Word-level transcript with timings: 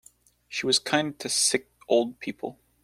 She 0.49 0.65
was 0.65 0.79
kind 0.79 1.19
to 1.19 1.29
sick 1.29 1.69
old 1.87 2.19
people. 2.19 2.57